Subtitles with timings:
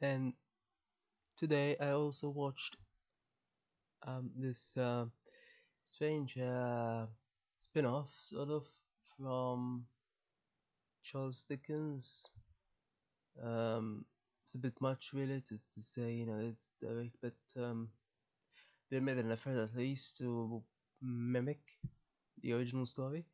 [0.00, 0.34] and
[1.36, 2.76] today I also watched
[4.06, 5.06] um, this uh,
[5.86, 7.06] strange uh,
[7.58, 8.64] spin-off, sort of,
[9.18, 9.86] from
[11.02, 12.26] Charles Dickens.
[13.42, 14.04] Um,
[14.44, 17.88] it's a bit much, really, to, to say, you know, it's direct, but um,
[18.90, 20.62] they made an effort at least to
[21.02, 21.60] mimic
[22.42, 23.24] the original story.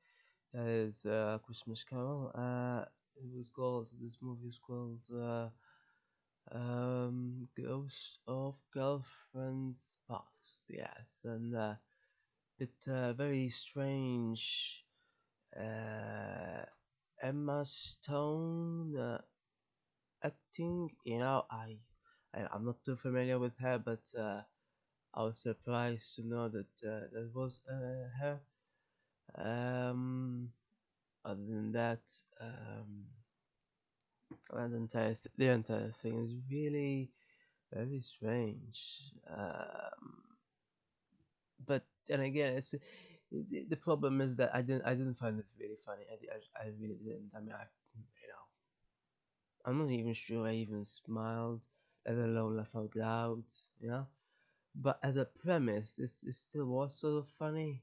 [0.55, 2.33] That is uh, Christmas Carol.
[2.35, 2.85] Uh,
[3.17, 5.49] it was called, this movie was called uh,
[6.53, 11.75] um, Ghost of Girlfriend's Past, yes, and uh,
[12.59, 14.85] it uh, very strange.
[15.57, 16.65] Uh,
[17.23, 19.21] Emma Stone uh,
[20.23, 21.79] acting, you know, I,
[22.35, 24.43] I I'm not too familiar with her, but uh,
[25.15, 28.41] I was surprised to know that uh, that was uh, her.
[29.37, 30.53] Um,
[31.25, 32.03] other than that,
[32.41, 33.07] um,
[34.53, 37.11] the entire th- the entire thing is really
[37.73, 39.13] very strange.
[39.29, 40.37] Um,
[41.67, 45.47] but and again, it's it, the problem is that I didn't I didn't find it
[45.59, 46.05] really funny.
[46.11, 46.17] I,
[46.63, 47.31] I, I really didn't.
[47.37, 47.65] I mean, I
[48.23, 48.45] you know,
[49.67, 51.61] I'm not even sure I even smiled,
[52.07, 53.45] let alone laugh out loud.
[53.81, 54.07] You know,
[54.75, 57.83] but as a premise, this it still was sort of funny.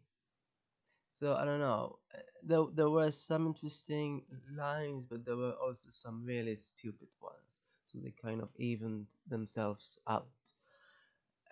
[1.13, 1.99] So I don't know.
[2.13, 7.61] uh, There there were some interesting lines, but there were also some really stupid ones.
[7.87, 10.27] So they kind of evened themselves out.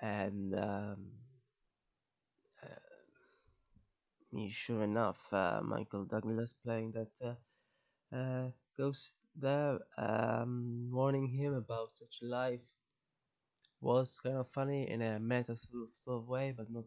[0.02, 1.12] And um,
[2.64, 2.78] uh,
[4.50, 11.96] sure enough, uh, Michael Douglas playing that uh, uh, ghost there, um, warning him about
[11.96, 12.62] such life
[13.82, 16.86] was kind of funny in a meta sort of, sort of way, but not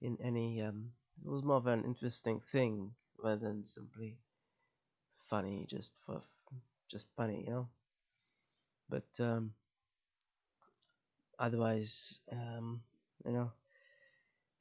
[0.00, 0.60] in any.
[0.62, 0.92] Um,
[1.24, 4.18] it was more of an interesting thing rather than simply
[5.28, 6.20] funny, just for
[6.88, 7.68] just funny, you know.
[8.90, 9.54] But um,
[11.38, 12.82] otherwise, um,
[13.24, 13.52] you know,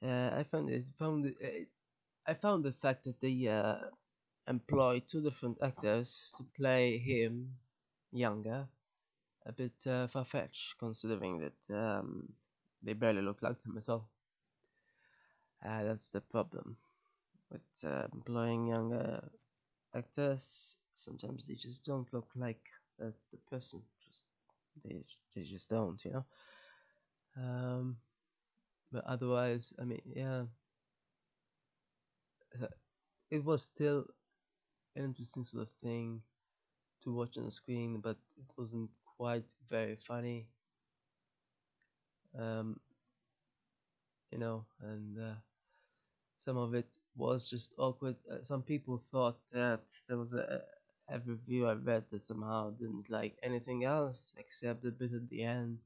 [0.04, 3.78] uh, I found it found it, uh, I found the fact that they uh,
[4.48, 7.56] employ two different actors to play him
[8.12, 8.68] younger
[9.46, 12.30] a bit uh, far fetched, considering that um,
[12.84, 14.10] they barely look like him at all.
[15.66, 16.78] Uh, that's the problem
[17.52, 19.30] with uh, employing younger
[19.96, 20.78] actors.
[20.96, 22.62] Sometimes they just don't look like
[23.02, 23.82] uh, the person.
[24.06, 24.26] Just
[24.84, 25.04] they
[25.36, 26.26] they just don't, you know.
[27.38, 27.98] Um,
[28.92, 30.46] but otherwise, I mean, yeah,
[33.32, 34.06] it was still
[34.96, 36.22] an interesting sort of thing
[37.04, 40.48] to watch on the screen, but it wasn't quite very funny.
[42.38, 42.80] Um,
[44.32, 45.36] you know, and uh,
[46.40, 48.18] some of it was just awkward.
[48.32, 50.64] Uh, some people thought that there was a,
[51.10, 55.44] a review I read that somehow didn't like anything else except the bit at the
[55.44, 55.80] end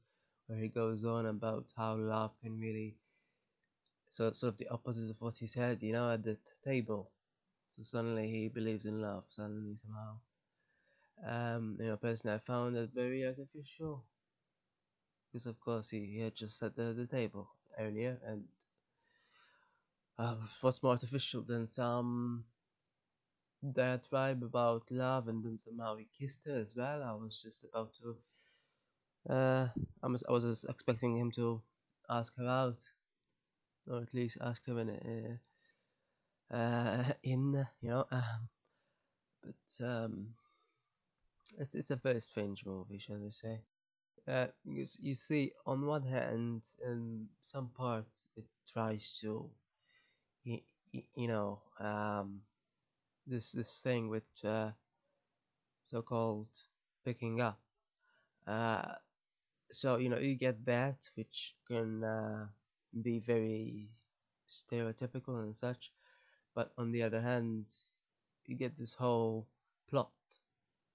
[0.48, 2.98] where he goes on about how love can really
[4.10, 7.12] so sort of the opposite of what he said, you know, at the table.
[7.70, 9.26] So suddenly he believes in love.
[9.30, 10.20] Suddenly somehow,
[11.26, 14.06] um, you know, personally I found that very artificial
[15.32, 17.50] because of course he, he had just sat at the table
[17.80, 18.46] earlier and
[20.18, 22.46] uh, what's more artificial than some
[23.74, 27.02] diatribe about love and then somehow he kissed her as well.
[27.04, 28.18] I was just about to,
[29.30, 29.68] uh,
[30.02, 31.62] I was, I was expecting him to
[32.10, 32.80] ask her out,
[33.88, 35.40] or at least ask her in,
[36.52, 38.50] uh, uh, in you know, um,
[39.44, 40.28] but um,
[41.58, 43.60] it's, it's a very strange movie, shall we say.
[44.28, 49.50] Uh, you see, on one hand, in some parts, it tries to,
[50.44, 50.60] you,
[51.16, 52.42] you know, um,
[53.28, 54.72] this this thing with uh,
[55.84, 56.50] so-called
[57.06, 57.60] picking up.
[58.48, 58.94] Uh,
[59.72, 62.48] so you know, you get that, which can uh,
[63.04, 63.90] be very
[64.50, 65.92] stereotypical and such,
[66.56, 67.66] but on the other hand,
[68.46, 69.48] you get this whole
[69.90, 70.12] plot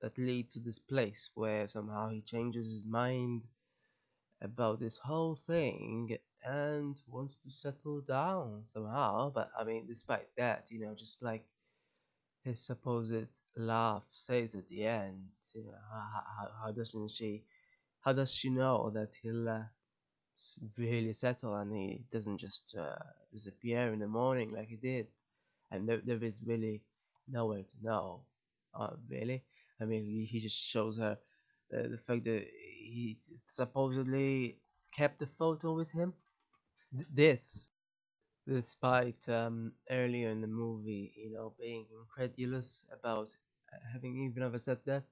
[0.01, 3.43] that leads to this place where somehow he changes his mind
[4.43, 9.31] about this whole thing and wants to settle down somehow.
[9.31, 11.45] But I mean, despite that, you know, just like
[12.45, 17.45] his supposed love says at the end, you know, how, how, how doesn't she,
[18.01, 19.63] how does she know that he'll uh,
[20.79, 22.97] really settle and he doesn't just uh,
[23.33, 25.07] disappear in the morning like he did?
[25.71, 26.83] And there, there is really
[27.29, 28.23] nowhere to know,
[28.75, 29.45] uh, really.
[29.81, 31.19] I mean, he, he just shows her
[31.75, 32.47] uh, the fact that
[32.79, 33.17] he
[33.49, 34.59] supposedly
[34.95, 36.15] kept the photo with him.
[36.95, 37.73] Th- This,
[38.47, 43.29] despite um, earlier in the movie, you know, being incredulous about
[43.73, 45.05] uh, having even ever said that.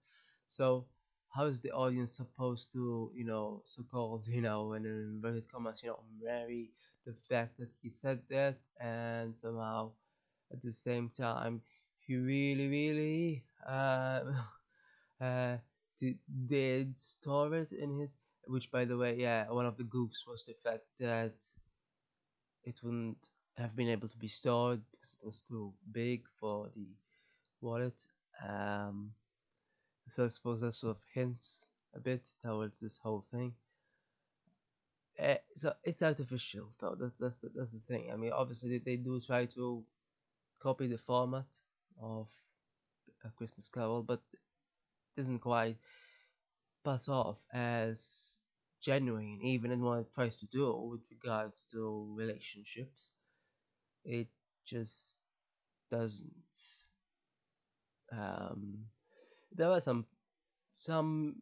[0.48, 0.86] So,
[1.30, 5.90] how is the audience supposed to, you know, so-called, you know, in inverted commas, you
[5.90, 6.70] know, marry
[7.06, 9.92] the fact that he said that, and somehow
[10.52, 11.62] at the same time
[12.00, 14.20] he really, really uh,
[15.20, 15.56] uh,
[16.46, 18.16] did store it in his.
[18.48, 21.34] Which, by the way, yeah, one of the goofs was the fact that
[22.66, 26.86] it wouldn't have been able to be stored because it was too big for the
[27.60, 28.02] wallet.
[28.46, 29.12] Um,
[30.08, 33.54] so I suppose that sort of hints a bit towards this whole thing.
[35.18, 36.94] Uh, so it's artificial, though.
[37.00, 38.10] That's that's the, that's the thing.
[38.12, 39.82] I mean, obviously they, they do try to
[40.60, 41.46] copy the format
[42.02, 42.28] of
[43.24, 44.40] a Christmas Carol, but it
[45.16, 45.78] doesn't quite
[46.84, 48.40] pass off as
[48.80, 53.12] genuine, even in what it tries to do with regards to relationships.
[54.04, 54.28] It
[54.66, 55.20] just
[55.90, 56.32] doesn't.
[58.12, 58.86] Um,
[59.52, 60.06] there were some
[60.78, 61.36] some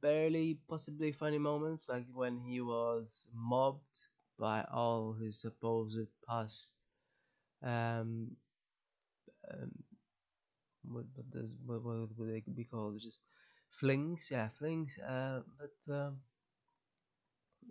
[0.00, 4.06] barely possibly funny moments, like when he was mobbed
[4.38, 6.74] by all his supposed past
[7.62, 8.36] um,
[9.50, 9.70] um
[10.84, 13.00] what what does what, what would they be called?
[13.00, 13.24] Just
[13.70, 14.98] flings, yeah, flings.
[14.98, 16.18] Uh, but um,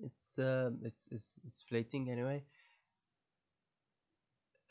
[0.02, 2.44] it's um, it's it's it's flating anyway.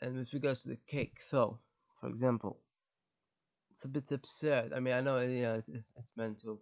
[0.01, 1.59] And with regards to the cake, so
[1.99, 2.59] for example,
[3.71, 4.73] it's a bit absurd.
[4.73, 6.59] I mean, I know you know it's it's, it's meant to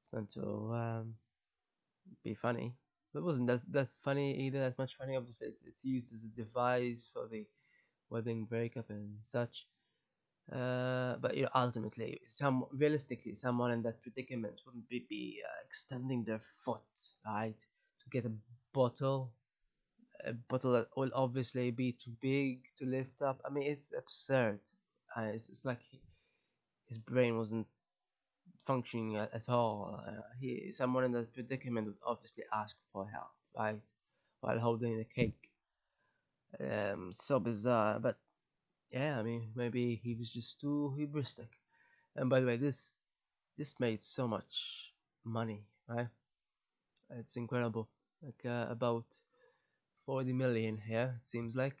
[0.00, 1.14] it's meant to um,
[2.24, 2.74] be funny,
[3.12, 4.60] but it wasn't that that funny either.
[4.60, 5.16] That much funny.
[5.16, 7.46] Obviously, it's, it's used as a device for the
[8.08, 9.66] wedding breakup and such.
[10.52, 15.64] Uh, but you know, ultimately, some realistically, someone in that predicament wouldn't be, be uh,
[15.64, 16.80] extending their foot,
[17.24, 17.54] right,
[18.10, 18.32] get a
[18.72, 19.32] bottle,
[20.24, 23.40] a bottle that will obviously be too big to lift up.
[23.44, 24.60] I mean, it's absurd.
[25.16, 26.00] Uh, it's, it's like he,
[26.86, 27.66] his brain wasn't
[28.66, 30.02] functioning at, at all.
[30.06, 33.80] Uh, he, someone in that predicament would obviously ask for help, right,
[34.40, 35.50] while holding the cake.
[36.60, 38.16] Um, so bizarre, but
[38.90, 41.48] yeah, I mean, maybe he was just too hubristic.
[42.16, 42.92] And by the way, this
[43.56, 44.92] this made so much
[45.24, 46.08] money, right?
[47.10, 47.88] It's incredible.
[48.22, 49.04] Like uh, about
[50.06, 51.76] 40 million here, it seems like.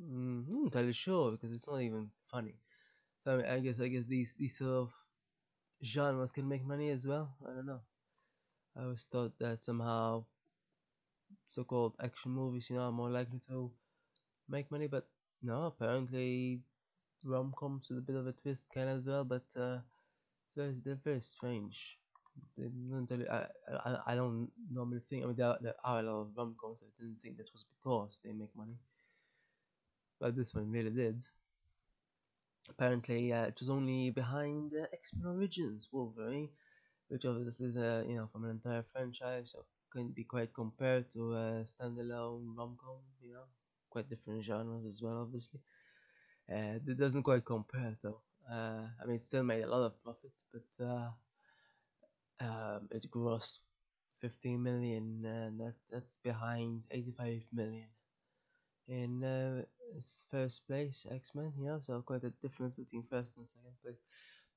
[0.00, 2.54] Mm, I'm not entirely sure because it's not even funny.
[3.24, 4.92] So I, guess I guess these these sort of
[5.84, 7.34] genres can make money as well.
[7.46, 7.82] I don't know.
[8.76, 10.24] I always thought that somehow
[11.48, 13.70] so-called action movies, you know, are more likely to
[14.48, 15.08] make money, but
[15.42, 16.62] no, apparently
[17.24, 19.80] rom coms with a bit of a twist can as well, but uh,
[20.46, 20.74] it's very
[21.04, 21.99] very strange.
[23.30, 23.46] I,
[23.84, 25.24] I I don't normally think.
[25.24, 26.82] I mean, there, there are a lot of rom coms.
[26.84, 28.78] I didn't think that was because they make money,
[30.20, 31.24] but this one really did.
[32.68, 36.48] Apparently, uh, it was only behind uh, X Men Origins Wolverine,
[37.08, 41.10] which obviously is a you know from an entire franchise, so can be quite compared
[41.12, 42.98] to a standalone rom com.
[43.22, 43.46] You know,
[43.90, 45.60] quite different genres as well, obviously.
[46.50, 48.20] Uh, it doesn't quite compare though.
[48.50, 51.10] Uh, I mean, it still made a lot of profit, but uh,
[52.40, 53.60] um, it grossed
[54.20, 57.88] 15 million, and that, that's behind 85 million
[58.88, 59.62] in uh,
[60.30, 61.52] first place X Men.
[61.58, 64.00] You know, so quite a difference between first and second place.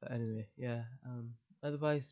[0.01, 0.83] But anyway, yeah.
[1.05, 2.11] Um, otherwise,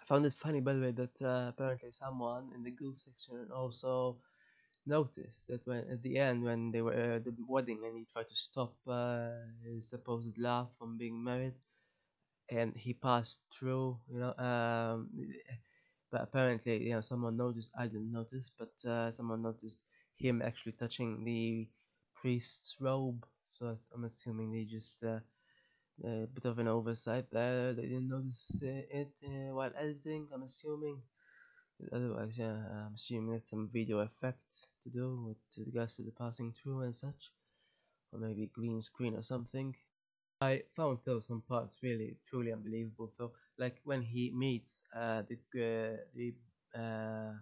[0.00, 3.50] I found it funny, by the way, that uh, apparently someone in the goof section
[3.52, 4.18] also
[4.86, 8.28] noticed that when at the end when they were at the wedding and he tried
[8.28, 9.30] to stop uh,
[9.64, 11.54] his supposed love from being married
[12.50, 15.08] and he passed through you know um,
[16.10, 19.78] but apparently you know someone noticed i didn't notice but uh, someone noticed
[20.16, 21.68] him actually touching the
[22.14, 23.24] priest's robe.
[23.44, 25.20] So i'm assuming they just uh,
[26.04, 27.72] a bit of an oversight there.
[27.74, 31.02] They didn't notice it uh, while editing i'm assuming.
[31.92, 36.52] Otherwise yeah i'm assuming it's some video effect to do with regards to the passing
[36.52, 37.32] through and such.
[38.12, 39.74] Or maybe green screen or something
[40.40, 45.36] i found those some parts really truly unbelievable So like when he meets uh the
[45.60, 46.34] uh, the
[46.78, 47.32] uh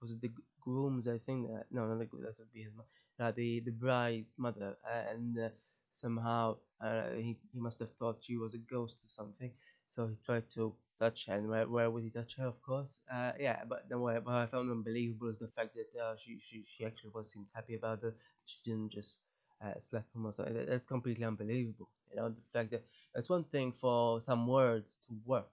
[0.00, 2.86] was it the grooms i think uh, no no the, that would be his mom
[3.20, 5.48] uh, the the bride's mother uh, and uh,
[5.92, 9.50] somehow uh, he, he must have thought she was a ghost or something
[9.88, 12.46] so he tried to touch her, and where, where would he touch her?
[12.46, 13.62] Of course, uh, yeah.
[13.68, 16.84] But then what, what I found unbelievable is the fact that uh, she, she she
[16.84, 18.14] actually was seemed happy about it.
[18.46, 19.20] She didn't just
[19.64, 20.66] uh, slap him or something.
[20.66, 21.88] That's completely unbelievable.
[22.10, 22.84] You know, the fact that
[23.14, 25.50] it's one thing for some words to work,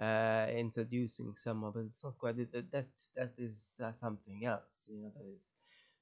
[0.00, 2.70] uh, introducing someone, but it's not quite that.
[2.72, 4.86] That that is uh, something else.
[4.88, 5.52] You know, that is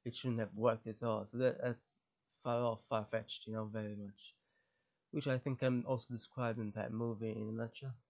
[0.05, 1.27] it shouldn't have worked at all.
[1.31, 2.03] So that that's
[2.43, 3.47] far off, far fetched.
[3.47, 4.35] You know, very much.
[5.13, 7.95] which I think can also describe the entire movie in a nutshell.